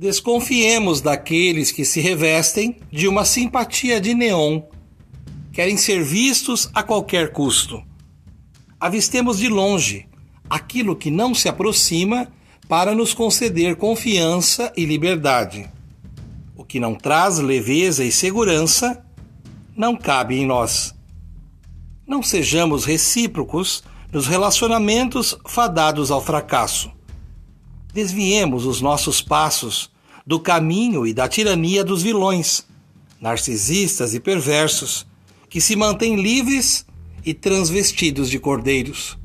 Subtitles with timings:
[0.00, 4.62] Desconfiemos daqueles que se revestem de uma simpatia de neon,
[5.52, 7.84] querem ser vistos a qualquer custo.
[8.80, 10.08] Avistemos de longe
[10.48, 12.28] aquilo que não se aproxima
[12.66, 15.68] para nos conceder confiança e liberdade.
[16.56, 19.04] O que não traz leveza e segurança
[19.76, 20.94] não cabe em nós.
[22.06, 26.90] Não sejamos recíprocos nos relacionamentos fadados ao fracasso.
[27.92, 29.90] Desviemos os nossos passos
[30.26, 32.64] do caminho e da tirania dos vilões,
[33.20, 35.06] narcisistas e perversos,
[35.48, 36.86] que se mantêm livres
[37.24, 39.18] e transvestidos de cordeiros.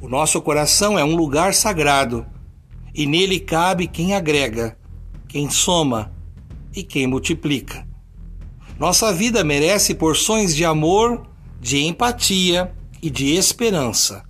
[0.00, 2.24] O nosso coração é um lugar sagrado
[2.94, 4.78] e nele cabe quem agrega,
[5.28, 6.10] quem soma
[6.74, 7.86] e quem multiplica.
[8.78, 11.26] Nossa vida merece porções de amor,
[11.60, 14.24] de empatia e de esperança.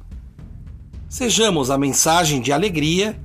[1.09, 3.19] Sejamos a mensagem de alegria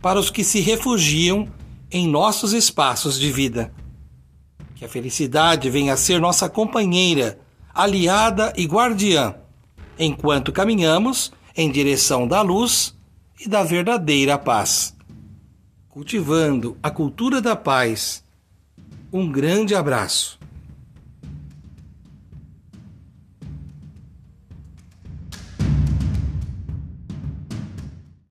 [0.00, 1.48] para os que se refugiam
[1.90, 3.72] em nossos espaços de vida.
[4.74, 7.40] Que a felicidade venha a ser nossa companheira,
[7.74, 9.34] aliada e guardiã,
[9.98, 12.94] enquanto caminhamos em direção da luz
[13.40, 14.94] e da verdadeira paz.
[15.88, 18.24] Cultivando a cultura da paz.
[19.12, 20.37] Um grande abraço.